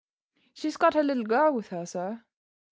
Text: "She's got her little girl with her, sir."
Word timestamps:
"She's 0.55 0.77
got 0.77 0.95
her 0.95 1.03
little 1.03 1.25
girl 1.25 1.53
with 1.53 1.67
her, 1.67 1.85
sir." 1.85 2.23